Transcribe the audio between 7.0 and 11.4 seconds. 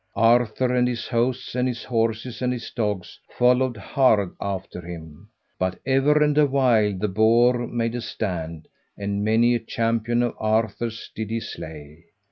boar made a stand, and many a champion of Arthur's did he